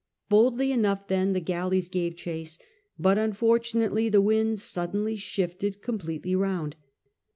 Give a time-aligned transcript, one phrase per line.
[0.29, 2.57] Boldly enough then the galleys gave chase,
[2.97, 6.75] but, unfortunately, the wind suddenly shifted completely round.